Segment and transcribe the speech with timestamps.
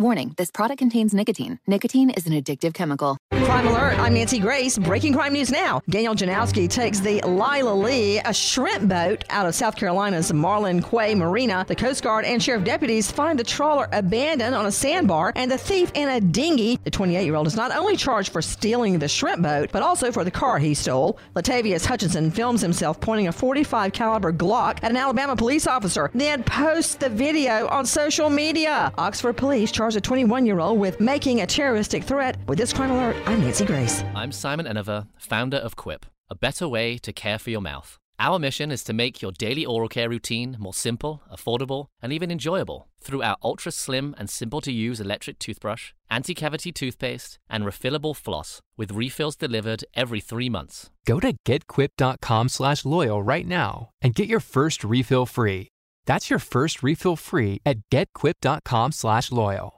[0.00, 1.58] Warning this product contains nicotine.
[1.66, 3.18] Nicotine is an addictive chemical.
[3.32, 3.98] Crime Alert.
[3.98, 4.78] I'm Nancy Grace.
[4.78, 5.80] Breaking crime news now.
[5.88, 11.16] Daniel Janowski takes the Lila Lee, a shrimp boat, out of South Carolina's Marlin Quay
[11.16, 11.64] Marina.
[11.66, 15.58] The Coast Guard and sheriff deputies find the trawler abandoned on a sandbar and the
[15.58, 16.78] thief in a dinghy.
[16.84, 20.12] The 28 year old is not only charged for stealing the shrimp boat, but also
[20.12, 21.18] for the car he stole.
[21.34, 26.44] Latavius Hutchinson films himself pointing a 45 caliber Glock at an Alabama police officer, then
[26.44, 28.92] posts the video on social media.
[28.98, 32.36] Oxford police charge a 21 year old with making a terroristic threat.
[32.46, 34.04] With this crime alert, I'm Nancy Grace.
[34.14, 37.96] I'm Simon Enever, founder of Quip, a better way to care for your mouth.
[38.20, 42.30] Our mission is to make your daily oral care routine more simple, affordable, and even
[42.30, 47.64] enjoyable through our ultra slim and simple to use electric toothbrush, anti cavity toothpaste, and
[47.64, 50.90] refillable floss with refills delivered every three months.
[51.06, 55.68] Go to getquip.com slash loyal right now and get your first refill free.
[56.06, 59.77] That's your first refill free at getquip.com slash loyal.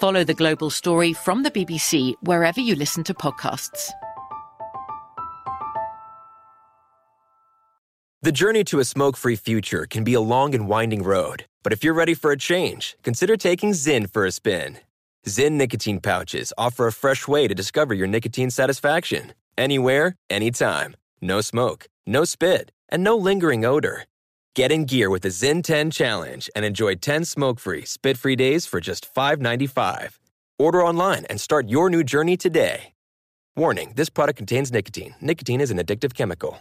[0.00, 3.90] Follow the global story from the BBC wherever you listen to podcasts.
[8.22, 11.74] The journey to a smoke free future can be a long and winding road, but
[11.74, 14.78] if you're ready for a change, consider taking Zyn for a spin.
[15.26, 20.96] Zyn nicotine pouches offer a fresh way to discover your nicotine satisfaction anywhere, anytime.
[21.20, 24.04] No smoke, no spit, and no lingering odor.
[24.56, 28.34] Get in gear with the Zyn 10 Challenge and enjoy 10 smoke free, spit free
[28.34, 30.18] days for just $5.95.
[30.58, 32.92] Order online and start your new journey today.
[33.56, 35.14] Warning this product contains nicotine.
[35.20, 36.58] Nicotine is an addictive chemical.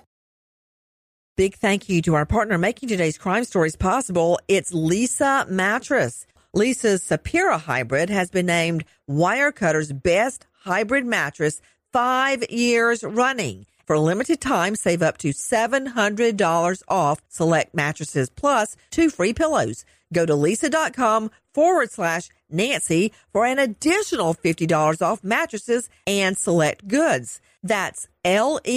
[1.35, 4.39] Big thank you to our partner making today's crime stories possible.
[4.47, 6.27] It's Leesa Mattress.
[6.55, 11.61] Leesa's Sapira Hybrid has been named Wirecutter's best hybrid mattress
[11.91, 13.65] five years running.
[13.89, 19.83] For a limited time, save up to $700 off select mattresses plus two free pillows.
[20.13, 27.41] Go to leesa.com forward slash Nancy for an additional $50 off mattresses and select goods.
[27.63, 28.67] That's L-E-E-S-A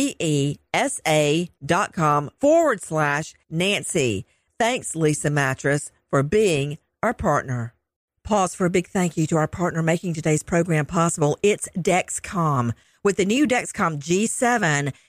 [1.63, 4.25] dot com forward slash Nancy.
[4.59, 7.75] Thanks, Leesa Mattress, for being our partner.
[8.25, 11.37] Pause for a big thank you to our partner making today's program possible.
[11.43, 12.73] It's Dexcom.
[13.05, 14.95] With the new Dexcom G7,